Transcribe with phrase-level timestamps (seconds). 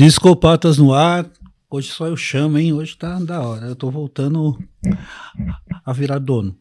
[0.00, 1.30] Discopatas no ar.
[1.70, 2.72] Hoje só eu chamo, hein?
[2.72, 3.66] Hoje tá da hora.
[3.66, 4.58] Eu tô voltando
[5.84, 6.56] a virar dono.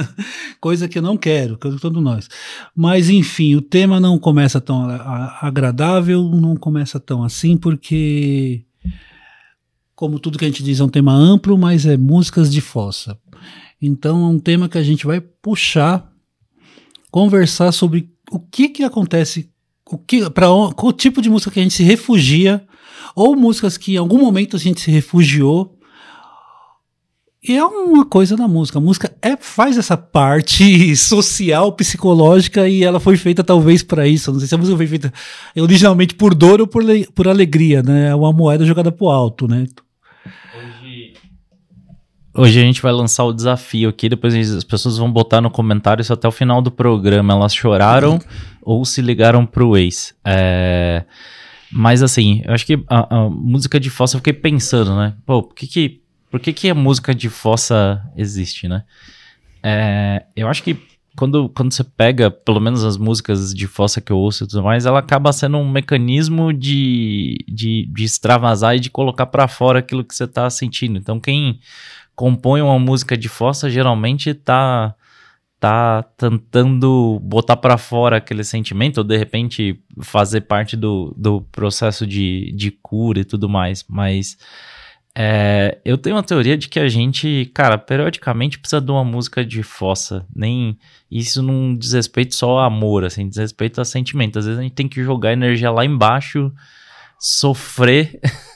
[0.58, 2.30] Coisa que eu não quero, que todos nós.
[2.74, 8.64] Mas enfim, o tema não começa tão agradável, não começa tão assim, porque,
[9.94, 13.18] como tudo que a gente diz, é um tema amplo, mas é músicas de fossa.
[13.82, 16.10] Então é um tema que a gente vai puxar,
[17.10, 19.50] conversar sobre o que que acontece,
[19.84, 22.66] o que, para qual tipo de música que a gente se refugia
[23.14, 25.74] ou músicas que em algum momento a gente se refugiou.
[27.42, 28.78] E é uma coisa da música.
[28.78, 34.32] A música é, faz essa parte social, psicológica, e ela foi feita talvez para isso.
[34.32, 35.12] Não sei se a música foi feita
[35.56, 36.82] originalmente por dor ou por,
[37.14, 38.08] por alegria, né?
[38.08, 39.66] É uma moeda jogada pro alto, né?
[42.38, 46.00] Hoje, a gente vai lançar o desafio aqui, depois as pessoas vão botar no comentário
[46.00, 47.32] isso até o final do programa.
[47.32, 48.20] Elas choraram uhum.
[48.62, 50.14] ou se ligaram pro ex.
[50.24, 51.04] É.
[51.70, 55.14] Mas assim, eu acho que a, a, música de fossa, eu fiquei pensando, né?
[55.26, 58.84] Pô, por que que, por que, que a música de fossa existe, né?
[59.62, 60.78] É, eu acho que
[61.16, 64.62] quando, quando você pega, pelo menos as músicas de fossa que eu ouço e tudo
[64.62, 69.80] mais, ela acaba sendo um mecanismo de, de, de extravasar e de colocar para fora
[69.80, 70.96] aquilo que você tá sentindo.
[70.96, 71.58] Então, quem
[72.14, 74.94] compõe uma música de fossa geralmente tá
[75.60, 82.06] tá tentando botar para fora aquele sentimento, ou de repente fazer parte do, do processo
[82.06, 83.84] de, de cura e tudo mais.
[83.88, 84.36] Mas
[85.20, 89.44] é, eu tenho uma teoria de que a gente, cara, periodicamente precisa de uma música
[89.44, 90.24] de fossa.
[90.34, 90.78] Nem
[91.10, 94.38] isso não diz respeito só a amor, assim, diz respeito a sentimento.
[94.38, 96.52] Às vezes a gente tem que jogar energia lá embaixo,
[97.18, 98.20] sofrer.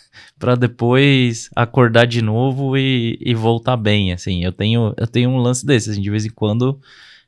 [0.42, 4.42] para depois acordar de novo e, e, voltar bem, assim.
[4.42, 6.80] Eu tenho, eu tenho um lance desse, assim, de vez em quando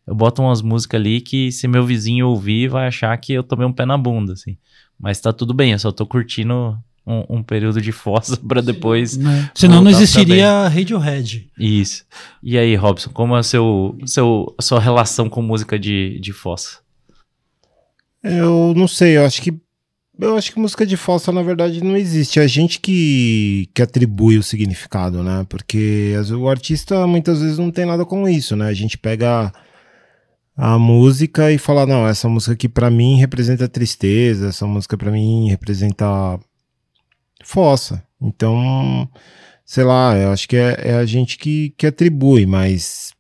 [0.05, 3.65] eu boto umas músicas ali que se meu vizinho ouvir vai achar que eu tomei
[3.65, 4.57] um pé na bunda, assim.
[4.99, 9.17] Mas tá tudo bem, eu só tô curtindo um, um período de fossa para depois.
[9.17, 9.49] Né?
[9.55, 11.49] Senão não existiria Radiohead.
[11.57, 12.05] Isso.
[12.43, 16.79] E aí, Robson, como é a seu, seu, sua relação com música de, de fossa?
[18.25, 19.55] Eu não sei, eu acho que
[20.19, 22.39] eu acho que música de fossa, na verdade, não existe.
[22.39, 25.45] É a gente que, que atribui o significado, né?
[25.49, 28.69] Porque o artista muitas vezes não tem nada com isso, né?
[28.69, 29.53] A gente pega
[30.57, 35.11] a música e fala, não, essa música aqui para mim representa tristeza, essa música para
[35.11, 36.39] mim representa
[37.45, 38.03] fossa.
[38.21, 39.09] Então,
[39.65, 43.13] sei lá, eu acho que é, é a gente que, que atribui, mas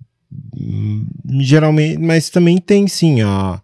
[0.56, 1.06] hum,
[1.41, 3.61] geralmente, mas também tem sim a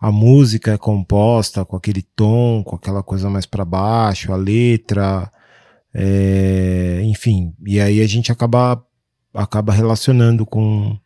[0.00, 5.30] a música é composta com aquele tom, com aquela coisa mais para baixo, a letra,
[5.92, 7.52] é, enfim.
[7.66, 8.82] E aí a gente acaba,
[9.34, 10.98] acaba relacionando com,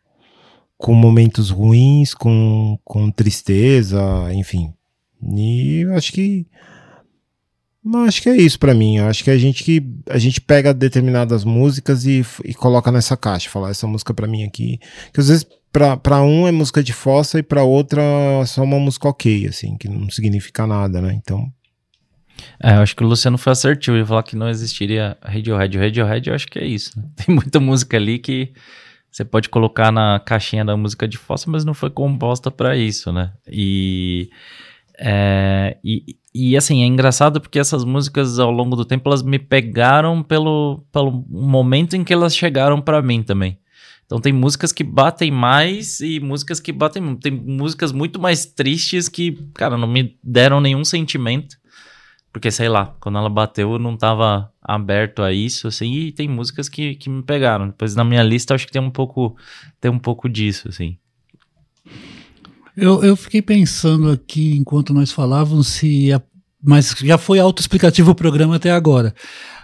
[0.77, 3.99] com momentos ruins, com, com tristeza,
[4.33, 4.73] enfim.
[5.21, 6.47] E acho que
[8.07, 8.97] acho que é isso para mim.
[8.97, 13.17] Eu acho que a gente que a gente pega determinadas músicas e, e coloca nessa
[13.17, 14.79] caixa, falar essa música para mim aqui,
[15.13, 15.45] que às vezes
[15.99, 18.01] para um é música de fossa e para outra
[18.41, 21.13] é só uma música ok, assim, que não significa nada, né?
[21.13, 21.51] Então.
[22.61, 25.77] É, eu acho que o Luciano foi assertivo de falar que não existiria Radiohead.
[25.77, 27.05] O Radiohead eu acho que é isso, né?
[27.15, 28.53] Tem muita música ali que
[29.11, 33.11] você pode colocar na caixinha da música de fossa, mas não foi composta para isso,
[33.11, 33.33] né?
[33.47, 34.29] E,
[34.97, 39.39] é, e, e assim, é engraçado porque essas músicas ao longo do tempo elas me
[39.39, 43.57] pegaram pelo, pelo momento em que elas chegaram para mim também.
[44.05, 47.15] Então tem músicas que batem mais e músicas que batem.
[47.15, 51.57] Tem músicas muito mais tristes que, cara, não me deram nenhum sentimento.
[52.31, 56.27] Porque, sei lá, quando ela bateu eu não tava aberto a isso, assim, e tem
[56.27, 57.67] músicas que, que me pegaram.
[57.67, 59.37] Depois na minha lista acho que tem um pouco,
[59.79, 60.97] tem um pouco disso, assim.
[62.75, 66.11] Eu, eu fiquei pensando aqui, enquanto nós falávamos, se.
[66.11, 66.21] A,
[66.61, 69.15] mas já foi autoexplicativo o programa até agora.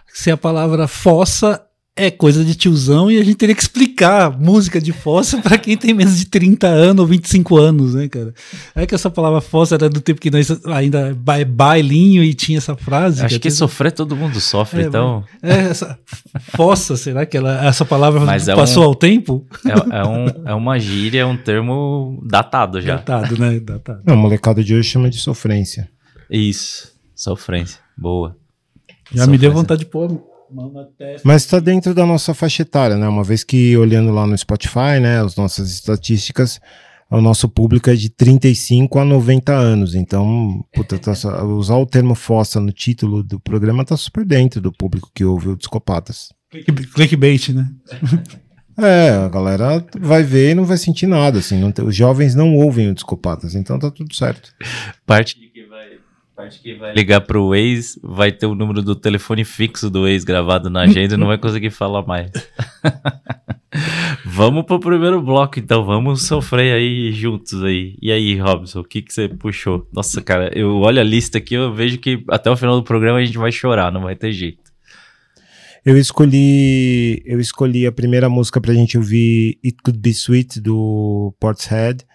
[0.07, 1.61] Se a palavra fossa
[2.01, 5.77] é coisa de tiozão e a gente teria que explicar música de fossa para quem
[5.77, 8.33] tem menos de 30 anos ou 25 anos, né, cara?
[8.73, 12.57] É que essa palavra fossa era do tempo que nós ainda é bailinho e tinha
[12.57, 13.23] essa frase.
[13.23, 15.23] Acho que, que sofrer todo mundo sofre, é, então.
[15.43, 15.99] É, essa
[16.55, 19.45] fossa, será que ela, essa palavra Mas é passou um, ao tempo?
[19.63, 22.95] É, é, um, é uma gíria, é um termo datado já.
[22.95, 23.59] Datado, né?
[23.59, 24.01] Datado.
[24.03, 25.87] Não, o molecado de hoje chama de sofrência.
[26.29, 27.79] Isso, sofrência.
[27.95, 28.35] Boa.
[29.11, 29.31] Já sofrência.
[29.31, 30.30] me deu vontade de pôr
[31.23, 33.07] mas está dentro da nossa faixa etária, né?
[33.07, 36.59] Uma vez que olhando lá no Spotify, né, as nossas estatísticas,
[37.09, 39.95] o nosso público é de 35 a 90 anos.
[39.95, 41.11] Então, puta, tá,
[41.43, 45.49] usar o termo fossa no título do programa tá super dentro do público que ouve
[45.49, 46.29] o Discopatas.
[46.93, 47.67] Clickbait, né?
[48.77, 51.59] É, a galera vai ver e não vai sentir nada, assim.
[51.59, 54.53] Não, os jovens não ouvem o Discopatas, então tá tudo certo.
[55.05, 55.50] Parte
[56.41, 60.23] parte que vai ligar pro ex, vai ter o número do telefone fixo do ex
[60.23, 62.31] gravado na agenda e não vai conseguir falar mais.
[64.25, 65.85] vamos pro primeiro bloco, então.
[65.85, 67.95] Vamos sofrer aí juntos aí.
[68.01, 69.87] E aí, Robson, o que que você puxou?
[69.93, 73.19] Nossa, cara, eu olho a lista aqui, eu vejo que até o final do programa
[73.19, 74.71] a gente vai chorar, não vai ter jeito.
[75.83, 81.33] Eu escolhi, eu escolhi a primeira música pra gente ouvir It Could Be Sweet do
[81.39, 82.05] Portishead.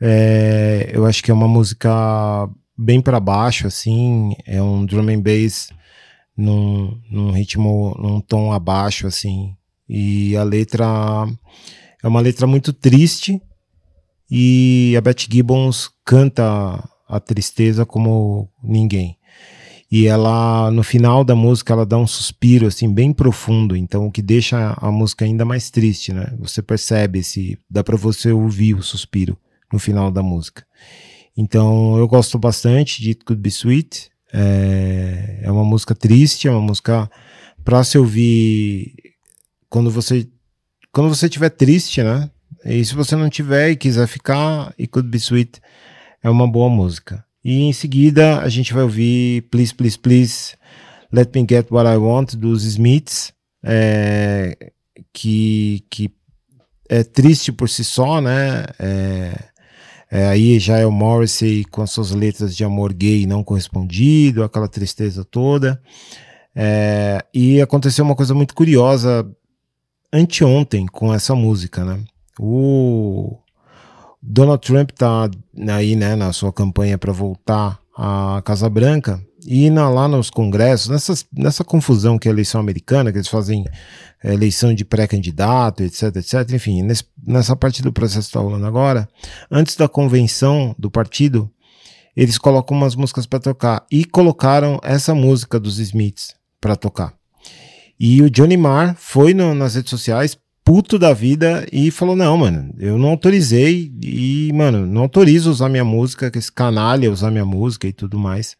[0.00, 2.48] É, eu acho que é uma música
[2.78, 5.70] bem para baixo, assim, é um drum and bass
[6.36, 9.56] num, num ritmo, num tom abaixo, assim,
[9.88, 10.86] e a letra
[12.02, 13.42] é uma letra muito triste
[14.30, 19.16] e a Beth Gibbons canta a tristeza como ninguém.
[19.90, 24.12] E ela, no final da música, ela dá um suspiro, assim, bem profundo, então o
[24.12, 26.30] que deixa a música ainda mais triste, né?
[26.38, 29.36] Você percebe esse, dá para você ouvir o suspiro
[29.72, 30.62] no final da música.
[31.36, 34.10] Então eu gosto bastante de It Could Be Sweet.
[34.32, 37.10] É, é uma música triste, é uma música
[37.64, 38.94] para se ouvir
[39.68, 40.28] quando você
[40.92, 42.30] quando você estiver triste, né?
[42.64, 45.60] E se você não tiver e quiser ficar, It Could Be Sweet
[46.22, 47.24] é uma boa música.
[47.44, 50.56] E em seguida a gente vai ouvir Please, Please, Please,
[51.12, 53.32] Let Me Get What I Want dos Smiths,
[53.62, 54.72] é,
[55.12, 56.10] que, que
[56.88, 58.64] é triste por si só, né?
[58.78, 59.47] É,
[60.10, 64.42] é, aí já é o Morrissey com as suas letras de amor gay não correspondido,
[64.42, 65.80] aquela tristeza toda.
[66.54, 69.28] É, e aconteceu uma coisa muito curiosa
[70.12, 72.02] anteontem com essa música, né?
[72.40, 73.38] O
[74.22, 75.30] Donald Trump tá
[75.68, 80.88] aí, né, na sua campanha para voltar à Casa Branca e na, lá nos congressos,
[80.88, 83.64] nessa, nessa confusão que é a eleição americana, que eles fazem
[84.22, 88.66] é, eleição de pré-candidato, etc, etc, enfim, nesse, nessa parte do processo que está rolando
[88.66, 89.08] agora,
[89.50, 91.50] antes da convenção do partido,
[92.16, 97.14] eles colocam umas músicas para tocar e colocaram essa música dos Smiths para tocar.
[97.98, 100.36] E o Johnny Marr foi no, nas redes sociais
[100.68, 105.70] puto da vida e falou: Não, mano, eu não autorizei e, mano, não autorizo usar
[105.70, 108.54] minha música, que esse canalha usar minha música e tudo mais.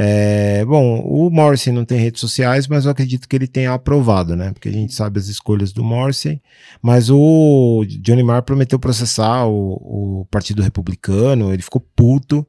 [0.00, 4.36] É, bom, o Morrissey não tem redes sociais, mas eu acredito que ele tenha aprovado,
[4.36, 4.52] né?
[4.52, 6.40] Porque a gente sabe as escolhas do Morrissey.
[6.80, 12.46] Mas o Johnny Marr prometeu processar o, o Partido Republicano, ele ficou puto.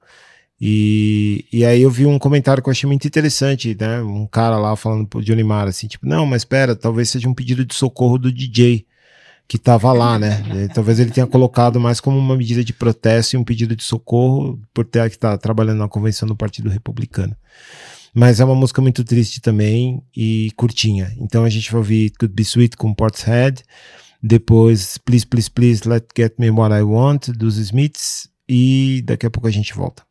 [0.61, 3.99] E, e aí eu vi um comentário que eu achei muito interessante, né?
[3.99, 7.33] Um cara lá falando pro Johnny Marr assim, tipo, não, mas espera, talvez seja um
[7.33, 8.85] pedido de socorro do DJ
[9.49, 10.67] que tava lá, né?
[10.75, 14.61] Talvez ele tenha colocado mais como uma medida de protesto e um pedido de socorro
[14.71, 17.35] por ter que estar tá trabalhando na convenção do Partido Republicano.
[18.13, 21.11] Mas é uma música muito triste também e curtinha.
[21.17, 23.63] Então a gente vai ouvir Could Be Sweet com Portishead,
[24.21, 29.31] depois Please Please Please Let Get Me What I Want dos Smiths e daqui a
[29.31, 30.08] pouco a gente volta.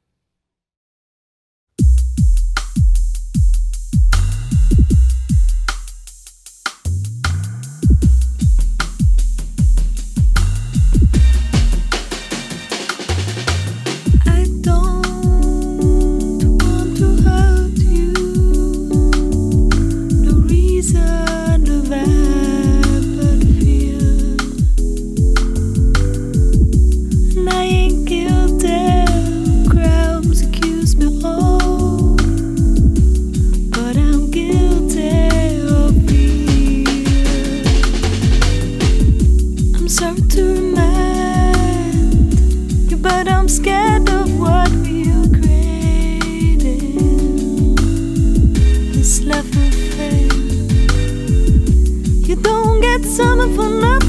[53.57, 54.08] phun nước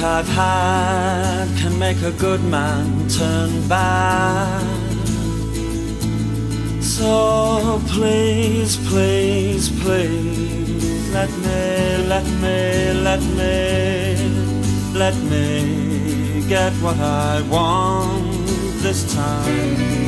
[0.00, 4.62] I've had can make a good man turn bad.
[6.80, 14.16] So please, please, please, let me, let me, let me,
[14.94, 18.46] let me get what I want
[18.82, 20.07] this time.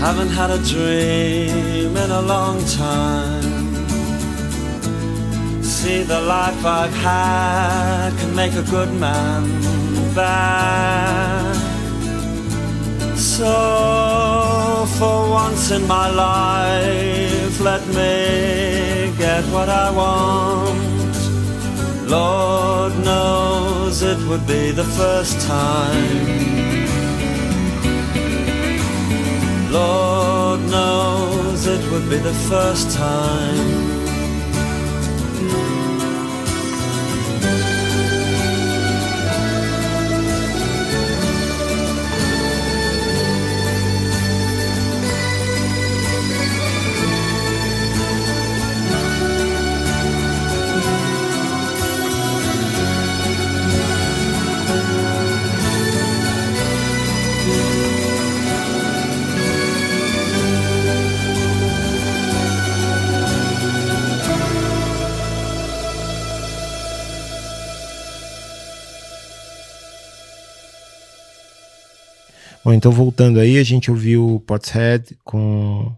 [0.00, 3.74] Haven't had a dream in a long time.
[5.62, 9.42] See, the life I've had can make a good man
[10.14, 11.56] bad.
[13.16, 21.16] So, for once in my life, let me get what I want.
[22.08, 26.67] Lord knows it would be the first time.
[29.70, 33.97] Lord knows it would be the first time.
[72.68, 75.90] Bom, então voltando aí, a gente ouviu Portishead com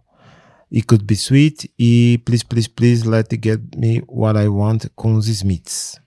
[0.72, 4.84] It Could Be Sweet e Please, Please, Please Let It Get Me What I Want
[4.94, 6.00] com os Smiths.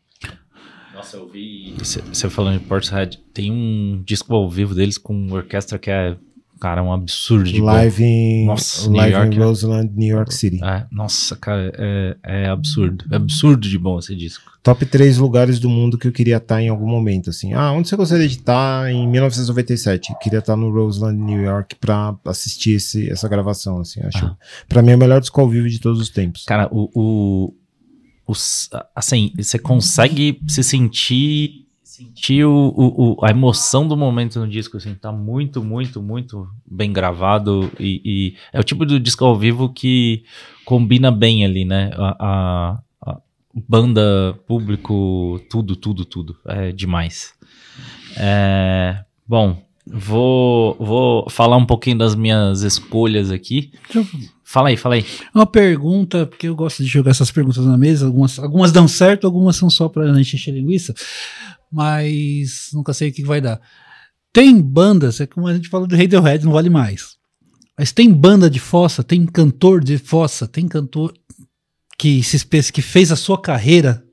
[0.94, 1.76] Nossa, eu vi.
[1.78, 6.16] Você falando de Portishead, tem um disco ao vivo deles com orquestra que é,
[6.64, 7.66] cara, um absurdo de bom.
[7.66, 9.46] Live em, Nossa, live York, em né?
[9.46, 10.64] Roseland, New York City.
[10.64, 13.04] É, nossa, cara, é, é absurdo.
[13.12, 14.50] É absurdo de bom esse disco.
[14.64, 17.52] Top 3 lugares do mundo que eu queria estar em algum momento, assim.
[17.54, 20.12] Ah, onde você gostaria de estar em 1997?
[20.12, 24.00] Eu queria estar no Roseland, New York, pra assistir esse, essa gravação, assim.
[24.02, 24.38] Acho, Ah.
[24.70, 26.46] Pra mim é o melhor disco ao vivo de todos os tempos.
[26.46, 26.90] Cara, o.
[26.96, 27.54] o,
[28.26, 31.63] o s- assim, você consegue se sentir.
[31.96, 36.48] Sentir o, o- o- a emoção do momento no disco, assim, tá muito, muito, muito
[36.66, 40.24] bem gravado e, e é o tipo do disco ao vivo que
[40.66, 41.92] combina bem ali, né?
[41.96, 42.80] A, a-
[43.12, 43.18] a
[43.70, 46.36] banda, público, tudo, tudo, tudo.
[46.48, 47.36] É demais.
[48.18, 53.72] É, bom, vou, vou falar um pouquinho das minhas escolhas aqui.
[54.44, 55.06] Fala aí, fala aí.
[55.34, 59.26] Uma pergunta, porque eu gosto de jogar essas perguntas na mesa, algumas, algumas dão certo,
[59.26, 60.94] algumas são só pra gente encher linguiça,
[61.74, 63.60] mas nunca sei o que vai dar.
[64.32, 67.18] Tem bandas, é como a gente fala do Radiohead, não vale mais.
[67.78, 71.14] Mas tem banda de fossa, tem cantor de fossa, tem cantor
[71.98, 74.04] que se que fez a sua carreira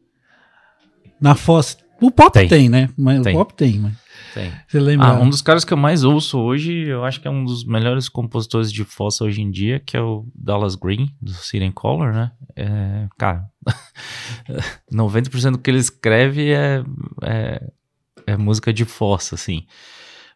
[1.20, 1.76] na fossa.
[2.00, 2.48] O pop Tem.
[2.48, 2.88] tem, né?
[2.96, 3.34] Mas Tem.
[3.34, 3.94] o pop tem, mas
[4.32, 4.50] Tem.
[4.66, 5.08] você lembra?
[5.08, 7.62] Ah, um dos caras que eu mais ouço hoje, eu acho que é um dos
[7.62, 12.14] melhores compositores de fossa hoje em dia, que é o Dallas Green, do Siren Color,
[12.14, 12.32] né?
[12.56, 13.44] É, cara,
[14.92, 16.82] 90% do que ele escreve é,
[17.22, 17.70] é,
[18.26, 19.66] é música de fossa, assim.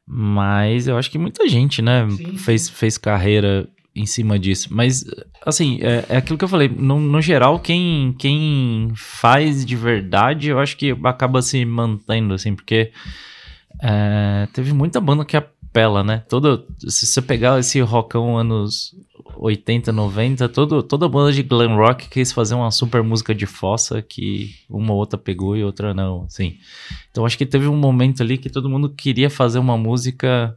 [0.07, 4.69] Mas eu acho que muita gente, né, Sim, fez, fez carreira em cima disso.
[4.71, 5.05] Mas,
[5.47, 6.69] assim, é, é aquilo que eu falei.
[6.69, 12.55] No, no geral, quem, quem faz de verdade, eu acho que acaba se mantendo, assim,
[12.55, 12.93] porque
[13.83, 16.25] é, teve muita banda que apela, né?
[16.29, 18.95] Todo, se você pegar esse rockão anos
[19.37, 24.03] 80, 90, todo, toda banda de glam rock quis fazer uma super música de fossa
[24.03, 26.59] que uma ou outra pegou e outra não, assim.
[27.11, 30.57] Então acho que teve um momento ali que todo mundo queria fazer uma música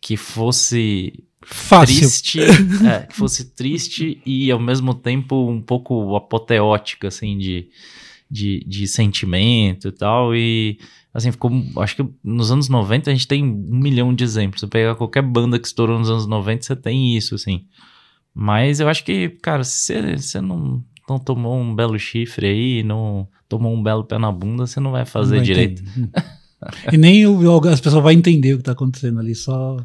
[0.00, 2.00] que fosse Fácil.
[2.00, 2.40] triste,
[2.86, 7.68] é, que fosse triste e ao mesmo tempo um pouco apoteótica, assim, de,
[8.30, 10.34] de, de sentimento e tal.
[10.34, 10.78] E
[11.12, 11.50] assim, ficou.
[11.78, 14.60] Acho que nos anos 90 a gente tem um milhão de exemplos.
[14.60, 17.64] Você pegar qualquer banda que estourou nos anos 90, você tem isso, assim.
[18.34, 22.82] Mas eu acho que, cara, se você- você não, não tomou um belo chifre aí,
[22.82, 25.82] não tomou um belo pé na bunda, você não vai fazer Não vai direito.
[26.90, 29.76] E nem o, as pessoas vão entender o que tá acontecendo ali, só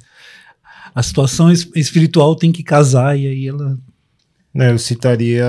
[0.95, 3.77] a situação es- espiritual tem que casar e aí ela
[4.55, 5.45] Né, eu citaria,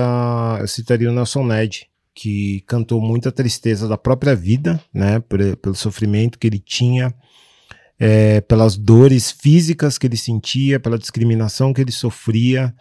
[0.59, 5.75] eu citaria o Nelson Ned, que cantou muita tristeza da própria vida, né, por- pelo
[5.75, 7.13] sofrimento que ele tinha,
[7.99, 12.73] é, pelas dores físicas que ele sentia, pela discriminação que ele sofria.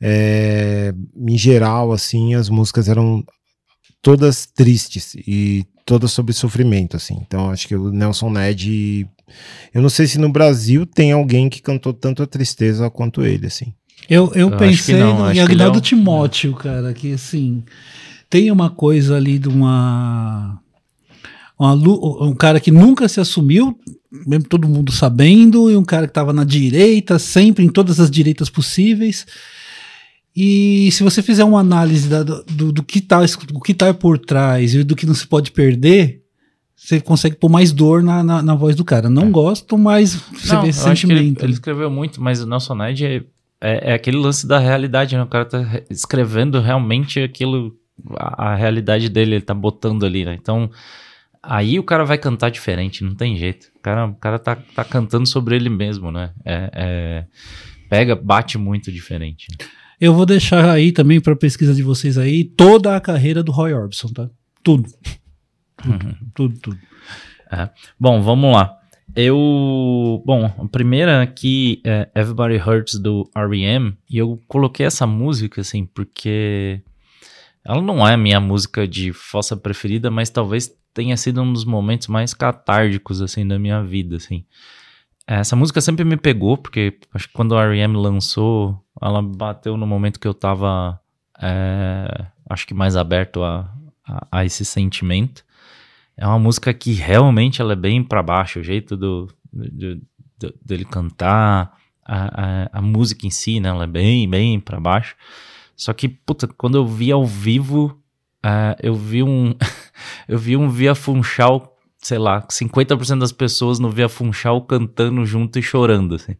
[0.00, 3.24] É, em geral, assim, as músicas eram
[4.00, 7.18] todas tristes e todas sobre sofrimento, assim.
[7.24, 9.06] Então, acho que o Nelson Ned,
[9.72, 13.46] eu não sei se no Brasil tem alguém que cantou tanto a tristeza quanto ele,
[13.46, 13.72] assim.
[14.10, 16.54] Eu, eu Eu acho que pensei não, no- acho em que ele é Agnaldo Timóteo,
[16.54, 17.62] cara, que assim,
[18.32, 20.58] tem uma coisa ali de uma,
[21.58, 23.78] uma um cara que nunca se assumiu,
[24.26, 28.10] mesmo todo mundo sabendo, e um cara que tava na direita, sempre em todas as
[28.10, 29.26] direitas possíveis.
[30.34, 34.18] E se você fizer uma análise da- do, do, que tá, do que tá por
[34.18, 36.22] trás e do que não se pode perder,
[36.74, 39.10] você consegue pôr mais dor na, na, na voz do cara.
[39.10, 40.54] Não gosto, mas você É.
[40.54, 41.44] Não, vê esse que ele, sentimento.
[41.44, 43.16] ele escreveu muito, mas o Nelson Ned é,
[43.60, 45.22] é, é aquele lance da realidade, né?
[45.22, 47.76] O cara tá re- escrevendo realmente aquilo,
[48.16, 50.34] a, a realidade dele, ele tá botando ali, né?
[50.40, 50.70] Então,
[51.42, 53.68] aí o cara vai cantar diferente, não tem jeito.
[53.76, 56.30] O cara, o cara tá, tá cantando sobre ele mesmo, né?
[56.44, 57.26] É, é-
[57.88, 59.48] pega, bate muito diferente.
[60.00, 63.72] Eu vou deixar aí também para pesquisa de vocês aí toda a carreira do Roy
[63.72, 64.28] Orbison, tá?
[64.62, 64.88] Tudo.
[65.76, 66.78] Tudo, tudo, tudo.
[68.00, 68.78] Bom, vamos lá.
[69.14, 70.22] Eu.
[70.24, 73.94] Bom, a primeira aqui é Everybody Hurts do R.E.M.
[74.08, 76.80] E eu coloquei essa música, assim, porque
[77.64, 81.64] ela não é a minha música de fossa preferida, mas talvez tenha sido um dos
[81.64, 84.44] momentos mais catárticos, assim, da minha vida, assim.
[85.26, 87.96] Essa música sempre me pegou, porque acho que quando o R.E.M.
[87.96, 91.00] lançou, ela bateu no momento que eu tava,
[91.40, 93.72] é, acho que mais aberto a,
[94.06, 95.44] a, a esse sentimento.
[96.16, 99.94] É uma música que realmente ela é bem pra baixo, o jeito do, do-
[100.38, 101.72] do- dele cantar,
[102.04, 103.68] a, a, a música em si, né?
[103.68, 105.14] Ela é bem, bem pra baixo.
[105.82, 108.00] Só que, puta, quando eu vi ao vivo,
[108.40, 109.52] ah, eu vi um.
[110.28, 115.58] eu vi um Via Funchal, sei lá, 50% das pessoas no Via Funchal cantando junto
[115.58, 116.36] e chorando, assim.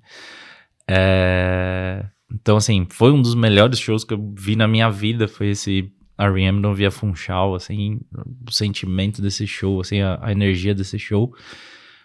[0.88, 5.48] É, Então, assim, foi um dos melhores shows que eu vi na minha vida, foi
[5.48, 6.60] esse R.E.M.
[6.60, 7.98] no Via Funchal, assim,
[8.46, 11.34] o sentimento desse show, assim, a, a energia desse show.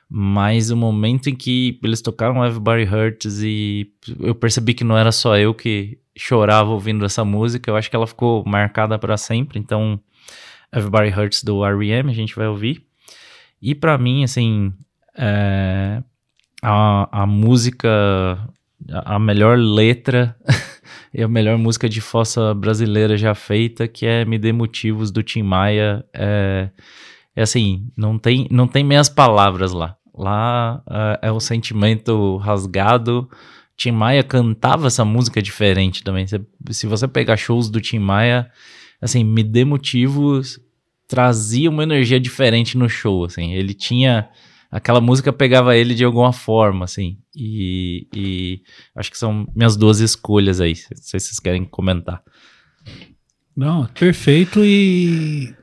[0.10, 5.12] Mas o momento em que eles tocaram Everybody Hurts e eu percebi que não era
[5.12, 9.60] só eu que chorava ouvindo essa música, eu acho que ela ficou marcada para sempre.
[9.60, 10.00] Então,
[10.74, 12.10] Everybody Hurts do R.E.M.
[12.10, 12.86] a gente vai ouvir.
[13.62, 14.72] E para mim, assim,
[15.18, 16.02] é,
[16.62, 17.90] a, a música,
[18.90, 20.36] a melhor letra
[21.14, 25.22] e a melhor música de fossa brasileira já feita, que é Me Dê Motivos, do
[25.22, 26.06] Tim Maia.
[26.14, 26.70] É,
[27.36, 29.97] é assim, não tem, não tem meias palavras lá.
[30.18, 30.82] Lá
[31.22, 33.30] é, é um sentimento rasgado.
[33.76, 36.26] Tim Maia cantava essa música diferente também.
[36.26, 38.50] Se, se você pegar shows do Tim Maia,
[39.00, 40.60] assim, Me Dê Motivos
[41.08, 43.54] trazia uma energia diferente no show, assim.
[43.54, 44.30] Ele tinha...
[44.70, 47.18] Aquela música pegava ele de alguma forma, assim.
[47.34, 48.62] E, e
[48.94, 50.74] acho que são minhas duas escolhas aí.
[50.74, 52.22] Não sei se vocês querem comentar.
[53.56, 55.56] Não, perfeito e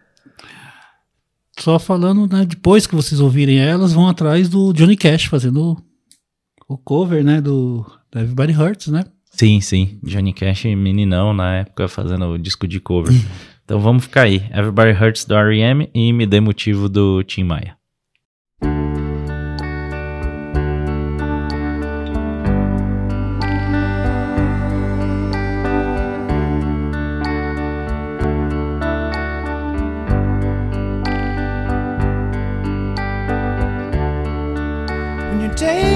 [1.58, 5.76] só falando, né, depois que vocês ouvirem elas, vão atrás do Johnny Cash fazendo
[6.68, 9.04] o cover, né, do do Everybody Hurts, né?
[9.32, 9.98] Sim, sim.
[10.04, 13.12] Johnny Cash meninão na época fazendo o disco de cover.
[13.64, 14.36] então vamos ficar aí.
[14.52, 15.90] Everybody Hurts do R.E.M.
[15.92, 17.76] e Me Dê Motivo do Tim Maia.
[35.64, 35.93] say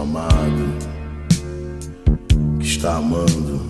[0.00, 0.64] amado,
[2.58, 3.60] que está amando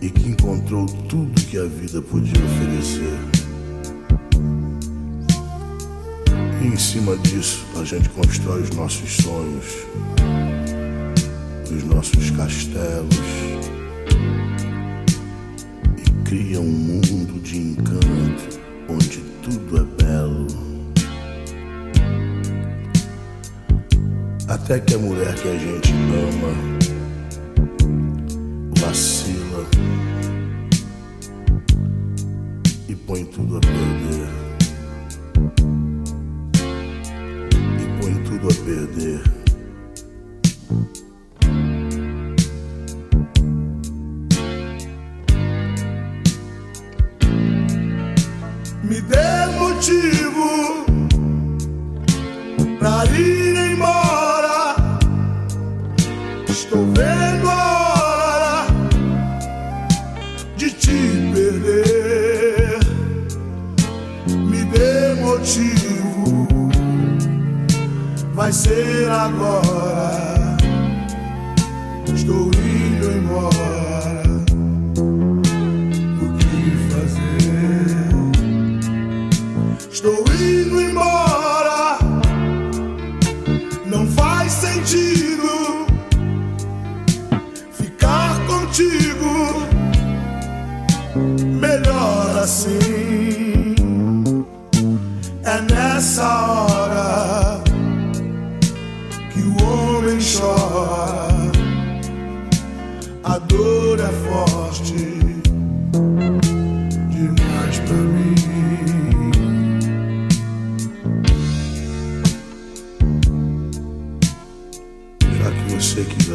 [0.00, 3.18] e que encontrou tudo que a vida podia oferecer.
[6.62, 9.66] E em cima disso a gente constrói os nossos sonhos,
[11.70, 13.16] os nossos castelos
[15.98, 19.75] e cria um mundo de encanto onde tudo
[24.66, 26.52] Até que a mulher que a gente ama
[28.80, 29.64] vacila
[32.88, 34.28] e põe tudo a perder.
[37.78, 39.35] E põe tudo a perder.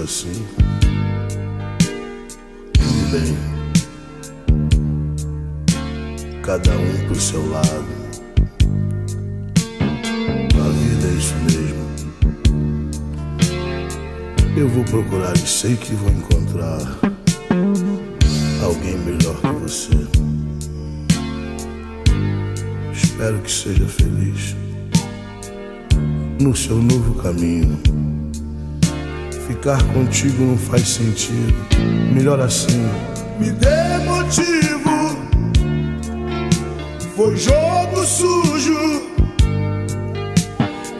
[0.04, 0.46] Assim,
[2.74, 3.38] tudo bem.
[6.42, 7.86] Cada um pro seu lado.
[10.56, 11.82] A vida é isso mesmo.
[14.58, 16.80] Eu vou procurar e sei que vou encontrar
[18.64, 19.92] alguém melhor que você.
[22.92, 24.56] Espero que seja feliz
[26.40, 27.80] no seu novo caminho.
[29.62, 31.54] Ficar contigo não faz sentido.
[32.12, 32.84] Melhor assim.
[33.40, 35.16] Me dê motivo.
[37.16, 39.04] Foi jogo sujo.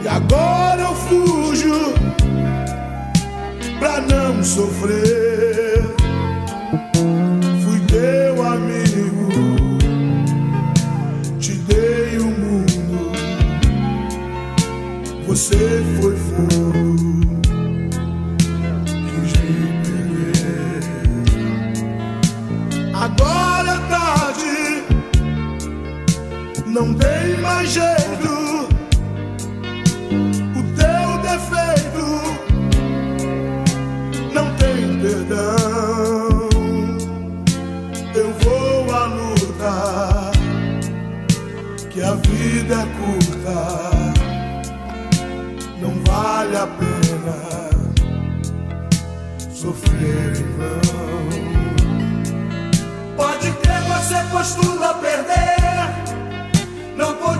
[0.00, 1.74] E agora eu fujo
[3.80, 5.82] pra não sofrer.
[7.64, 9.76] Fui teu amigo,
[11.40, 13.10] te dei o mundo.
[15.26, 15.82] Você
[53.16, 55.56] Pode crer, você pôs tudo a perder,
[56.96, 57.31] não podia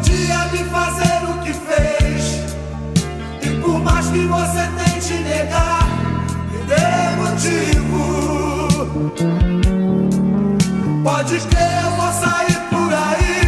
[4.13, 5.89] que você tente negar,
[6.51, 8.03] me dê motivo.
[11.03, 13.41] Pode crer, eu vou sair por aí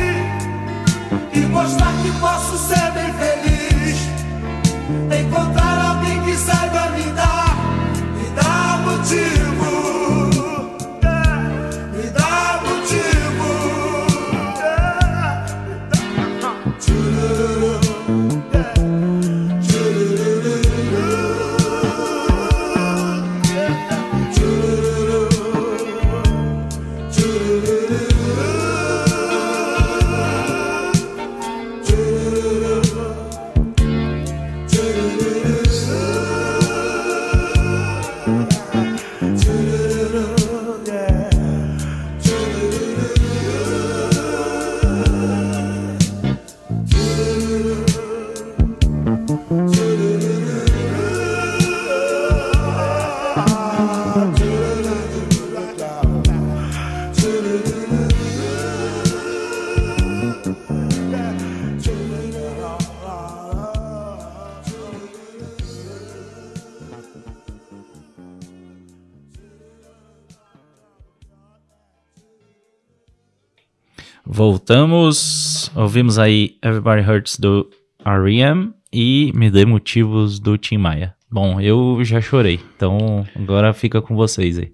[1.34, 3.98] e mostrar que posso ser bem feliz.
[5.20, 7.56] Encontrar alguém que saiba me dar,
[8.16, 9.43] me dá motivo.
[74.34, 75.70] Voltamos.
[75.76, 77.70] Ouvimos aí Everybody Hurts do
[78.04, 78.72] R.E.M.
[78.92, 81.14] e Me Dê Motivos do Tim Maia.
[81.30, 84.72] Bom, eu já chorei, então agora fica com vocês aí.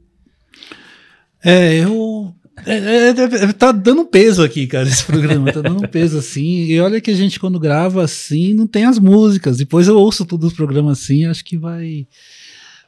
[1.44, 2.34] É, eu.
[2.64, 5.52] É, é, é, tá dando peso aqui, cara, esse programa.
[5.52, 6.64] Tá dando peso assim.
[6.64, 9.58] E olha que a gente, quando grava assim, não tem as músicas.
[9.58, 12.06] Depois eu ouço todos os programas assim, acho que vai.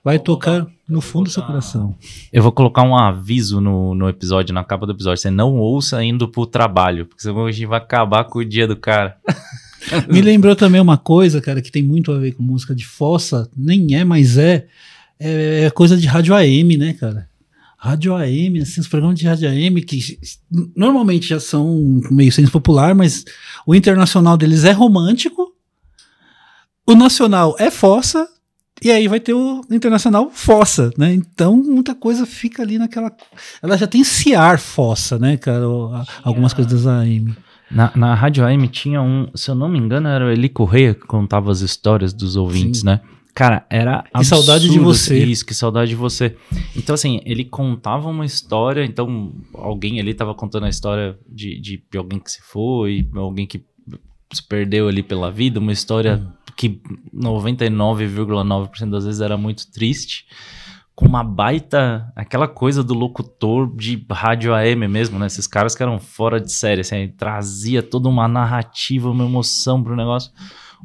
[0.04, 1.94] Vai tocar no fundo do seu coração.
[2.32, 5.22] Eu vou colocar um aviso no, no episódio, na capa do episódio.
[5.22, 8.66] Você não ouça indo pro trabalho, porque senão a gente vai acabar com o dia
[8.66, 9.16] do cara.
[10.10, 13.48] Me lembrou também uma coisa, cara, que tem muito a ver com música de fossa.
[13.56, 14.66] Nem é, mas é.
[15.24, 17.28] É coisa de rádio AM, né, cara?
[17.78, 20.18] Rádio AM, assim, os programas de rádio AM que
[20.74, 23.24] normalmente já são meio senso popular, mas
[23.64, 25.52] o internacional deles é romântico,
[26.86, 28.28] o nacional é fossa
[28.80, 31.12] e aí vai ter o internacional fossa, né?
[31.12, 33.12] Então muita coisa fica ali naquela.
[33.62, 35.64] Ela já tem esse ar fossa, né, cara?
[36.22, 37.34] Algumas coisas da AM.
[37.70, 40.94] Na, na Rádio AM tinha um, se eu não me engano, era o Eli Correia
[40.94, 42.86] que contava as histórias dos ouvintes, Sim.
[42.86, 43.00] né?
[43.34, 45.24] Cara, era Que saudade de você.
[45.24, 46.36] Isso, que saudade de você.
[46.76, 51.82] Então, assim, ele contava uma história, então alguém ali tava contando a história de, de,
[51.90, 53.64] de alguém que se foi, alguém que
[54.34, 56.22] se perdeu ali pela vida, uma história
[56.56, 56.80] que
[57.14, 60.26] 99,9% das vezes era muito triste,
[60.94, 65.26] com uma baita, aquela coisa do locutor de rádio AM mesmo, né?
[65.26, 69.96] Esses caras que eram fora de série, assim, trazia toda uma narrativa, uma emoção pro
[69.96, 70.30] negócio,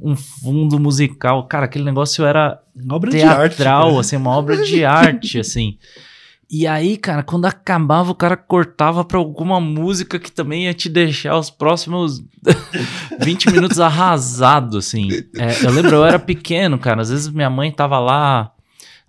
[0.01, 1.45] um fundo musical.
[1.47, 3.57] Cara, aquele negócio era Uma obra de arte.
[3.57, 5.77] teatral, assim, uma obra de arte, assim.
[6.49, 10.87] E aí, cara, quando acabava, o cara cortava pra alguma música que também ia te
[10.87, 12.23] deixar os próximos
[13.19, 15.09] 20 minutos arrasado, assim.
[15.35, 17.01] É, eu lembro, eu era pequeno, cara.
[17.01, 18.51] Às vezes minha mãe tava lá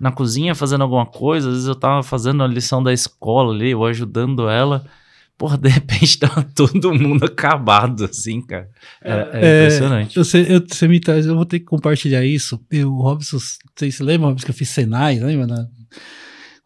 [0.01, 3.73] na cozinha fazendo alguma coisa, às vezes eu tava fazendo a lição da escola ali,
[3.75, 4.85] ou ajudando ela.
[5.37, 8.69] Porra, de repente tava todo mundo acabado, assim, cara.
[9.01, 10.17] Era, era É, impressionante.
[10.17, 12.61] Você, eu, você me traz, eu vou ter que compartilhar isso.
[12.69, 13.39] Eu, o Robson,
[13.77, 15.47] vocês se lembram Robson, que eu fiz Senai, lembra?
[15.47, 15.67] né?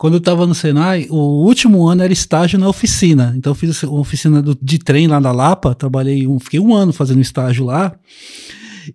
[0.03, 3.33] Quando eu tava no Senai, o último ano era estágio na oficina.
[3.37, 6.75] Então eu fiz uma oficina do- de trem lá na Lapa, trabalhei, um, fiquei um
[6.75, 7.95] ano fazendo estágio lá.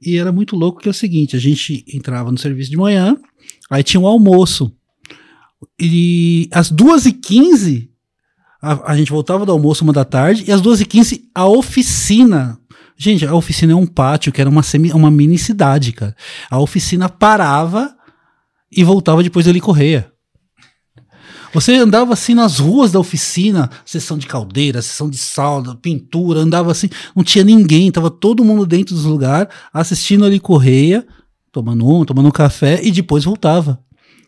[0.01, 3.15] E era muito louco que é o seguinte, a gente entrava no serviço de manhã,
[3.69, 4.69] aí tinha um almoço.
[5.79, 7.87] E às 2h15,
[8.61, 12.59] a, a gente voltava do almoço uma da tarde, e às 2h15 a oficina
[12.97, 16.13] Gente, a oficina é um pátio que era uma, semi, uma mini cidade, cara.
[16.51, 17.95] A oficina parava
[18.69, 20.11] e voltava depois dele correr.
[21.53, 26.71] Você andava assim nas ruas da oficina, sessão de caldeira, sessão de salda, pintura, andava
[26.71, 31.05] assim, não tinha ninguém, tava todo mundo dentro dos lugares, assistindo ali Correia,
[31.51, 33.79] tomando um, tomando um café e depois voltava.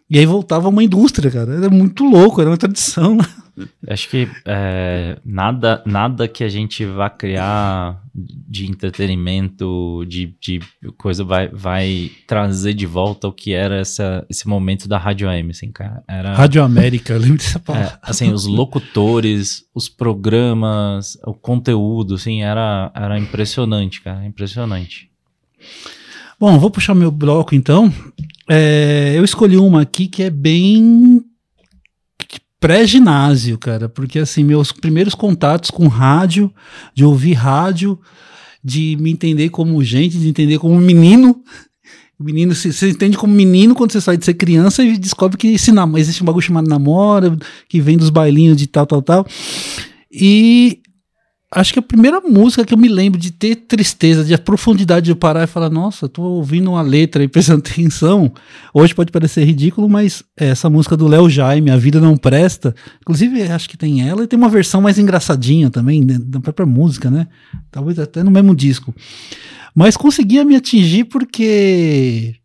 [0.09, 1.53] E aí voltava uma indústria, cara.
[1.53, 3.17] Era muito louco, era uma tradição.
[3.87, 10.59] Acho que é, nada, nada que a gente vá criar de entretenimento, de, de
[10.97, 15.51] coisa, vai, vai trazer de volta o que era essa, esse momento da Rádio AM,
[15.51, 16.03] assim, cara.
[16.07, 17.99] Era, Rádio América, lembra dessa é, palavra?
[18.01, 25.09] assim, os locutores, os programas, o conteúdo, assim, era, era impressionante, cara, impressionante.
[26.39, 27.93] Bom, vou puxar meu bloco então.
[28.49, 31.23] É, eu escolhi uma aqui que é bem
[32.59, 36.53] pré-ginásio, cara, porque assim, meus primeiros contatos com rádio,
[36.93, 37.99] de ouvir rádio,
[38.63, 41.41] de me entender como gente, de entender como menino.
[42.19, 45.47] Menino, se- você entende como menino quando você sai de ser criança e descobre que
[45.47, 45.71] existe
[46.21, 47.37] um bagulho chamado namora,
[47.69, 49.25] que vem dos bailinhos de tal, tal, tal.
[50.11, 50.78] E
[51.51, 55.07] acho que a primeira música que eu me lembro de ter tristeza, de a profundidade
[55.07, 58.31] de parar e falar, nossa, tô ouvindo uma letra e prestando atenção.
[58.73, 62.75] Hoje pode parecer ridículo, mas é essa música do Léo Jaime, A Vida Não Presta.
[63.01, 66.65] Inclusive, acho que tem ela e tem uma versão mais engraçadinha também, né, da própria
[66.65, 67.27] música, né?
[67.71, 68.93] Talvez até no mesmo disco.
[69.73, 72.35] Mas conseguia me atingir porque.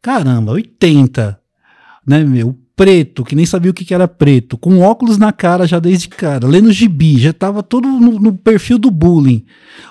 [0.00, 1.38] Caramba, 80,
[2.04, 2.58] né, meu?
[2.74, 6.08] Preto, que nem sabia o que, que era preto, com óculos na cara já desde
[6.08, 9.44] cara, lendo gibi, já tava todo no, no perfil do bullying.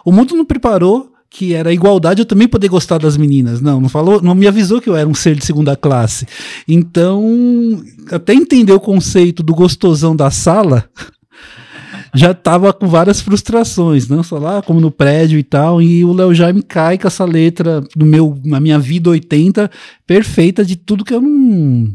[0.04, 3.62] O mundo não preparou que era igualdade eu também poder gostar das meninas.
[3.62, 6.28] Não, não falou, não me avisou que eu era um ser de segunda classe.
[6.68, 10.84] Então, até entender o conceito do gostosão da sala,
[12.14, 16.12] já tava com várias frustrações, não só lá como no prédio e tal, e o
[16.12, 19.72] Léo Jaime cai com essa letra no meu na minha vida 80
[20.06, 21.94] perfeita de tudo que eu não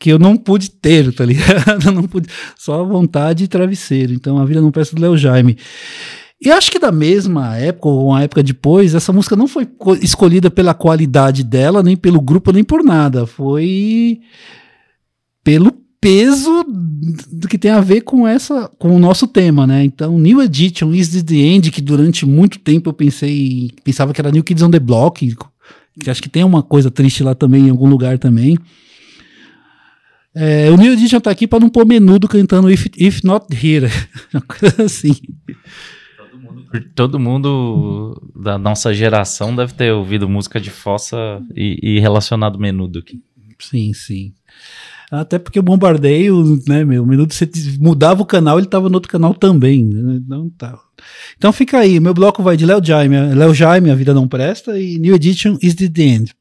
[0.00, 1.84] que eu não pude ter, tá ligado?
[1.92, 2.26] não pude,
[2.56, 4.14] só vontade e travesseiro.
[4.14, 5.58] Então, A Vida Não Peça do Léo Jaime.
[6.40, 9.68] E acho que da mesma época, ou uma época depois, essa música não foi
[10.00, 13.26] escolhida pela qualidade dela, nem pelo grupo, nem por nada.
[13.26, 14.20] Foi
[15.44, 15.70] pelo
[16.00, 16.64] peso
[17.30, 19.84] do que tem a ver com essa com o nosso tema, né?
[19.84, 24.20] Então, New Edition, Is This The End, que durante muito tempo eu pensei, pensava que
[24.22, 25.36] era New Kids on the Block,
[26.02, 28.56] que acho que tem uma coisa triste lá também, em algum lugar também.
[30.34, 33.88] É, o New Edition está aqui para não pôr menudo cantando If, If Not Here.
[34.32, 35.14] Uma coisa assim.
[36.72, 36.80] Tá.
[36.94, 43.00] Todo mundo, da nossa geração deve ter ouvido música de fossa e, e relacionado menudo
[43.00, 43.20] aqui.
[43.58, 44.32] Sim, sim.
[45.10, 47.50] Até porque o bombardeio, né, meu, Menudo você
[47.80, 50.20] mudava o canal, ele estava no outro canal também, né?
[50.28, 50.78] Não tá.
[51.36, 54.78] Então fica aí, meu bloco vai de Léo Jaime, Léo Jaime, A Vida Não Presta
[54.78, 56.32] e New Edition Is The End.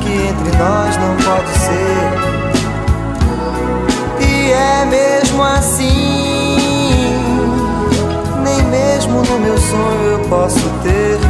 [0.00, 2.32] que entre nós não pode ser.
[4.20, 6.56] E é mesmo assim,
[8.42, 11.21] nem mesmo no meu sonho eu posso ter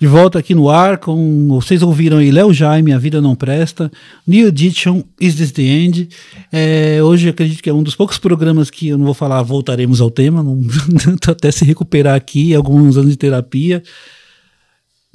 [0.00, 1.48] De volta aqui no ar com.
[1.48, 3.90] Vocês ouviram aí Léo Jaime, A Vida Não Presta,
[4.26, 6.08] New Edition, Is This the End?
[6.52, 10.00] É, hoje acredito que é um dos poucos programas que eu não vou falar voltaremos
[10.00, 10.60] ao tema, não,
[11.26, 13.82] até se recuperar aqui, alguns anos de terapia.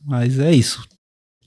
[0.06, 0.84] Mas é isso.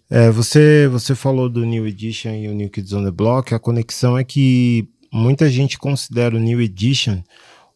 [0.09, 3.55] É, você, você falou do New Edition e o New Kids on the Block.
[3.55, 7.23] A conexão é que muita gente considera o New Edition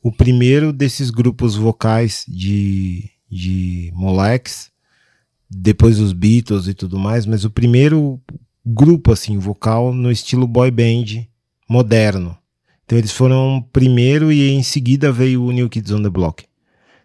[0.03, 4.71] o primeiro desses grupos vocais de, de moleques,
[5.51, 8.21] depois os Beatles e tudo mais, mas o primeiro
[8.65, 11.27] grupo assim vocal no estilo boy band
[11.69, 12.37] moderno.
[12.85, 16.45] Então eles foram primeiro e em seguida veio o New Kids on the Block.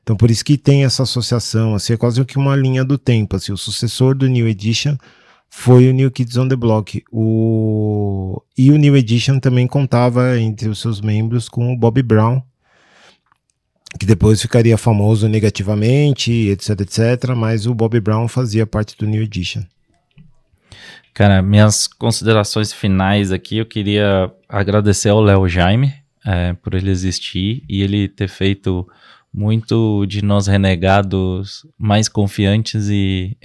[0.04, 3.36] Então por isso que tem essa associação, assim, é quase que uma linha do tempo,
[3.36, 4.96] assim, o sucessor do New Edition
[5.50, 7.04] foi o New Kids on the Block.
[7.12, 8.42] O...
[8.58, 12.42] E o New Edition também contava entre os seus membros com o Bobby Brown,
[14.00, 19.22] que depois ficaria famoso negativamente, etc, etc, mas o Bobby Brown fazia parte do New
[19.22, 19.64] Edition.
[21.14, 25.94] Cara, minhas considerações finais aqui, eu queria agradecer ao Léo Jaime
[26.26, 28.86] é, por ele existir e ele ter feito
[29.34, 33.38] muito de nós renegados mais confiantes e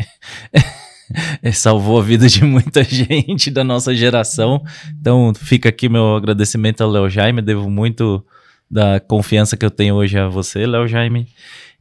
[1.53, 4.65] salvou a vida de muita gente da nossa geração.
[5.01, 8.25] Então fica aqui meu agradecimento ao Léo Jaime, devo muito
[8.71, 11.27] da confiança que eu tenho hoje a você, Léo Jaime.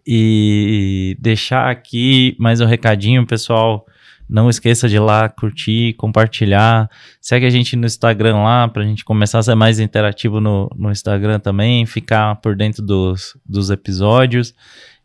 [0.07, 3.85] E deixar aqui mais um recadinho, pessoal.
[4.27, 6.89] Não esqueça de ir lá curtir, compartilhar.
[7.21, 10.91] Segue a gente no Instagram lá pra gente começar a ser mais interativo no, no
[10.91, 14.53] Instagram também, ficar por dentro dos, dos episódios.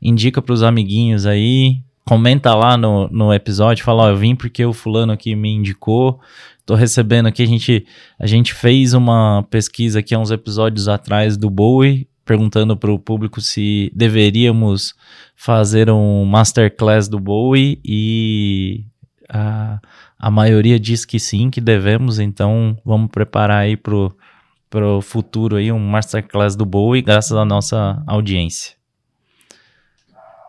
[0.01, 1.82] Indica pros amiguinhos aí.
[2.07, 6.20] Comenta lá no, no episódio, fala, ó, eu vim porque o fulano aqui me indicou.
[6.66, 7.86] Tô recebendo aqui, a gente,
[8.18, 12.98] a gente fez uma pesquisa aqui há uns episódios atrás do Bowie, perguntando para o
[12.98, 14.94] público se deveríamos
[15.36, 18.86] fazer um masterclass do Bowie e
[19.28, 19.78] a,
[20.18, 24.16] a maioria diz que sim, que devemos, então vamos preparar aí pro,
[24.70, 28.74] pro futuro aí um masterclass do Bowie graças à nossa audiência.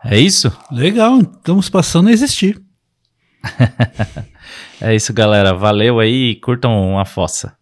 [0.02, 0.50] É isso?
[0.70, 2.62] Legal, estamos passando a existir.
[4.80, 5.54] É isso, galera.
[5.54, 7.55] Valeu aí e curtam a fossa.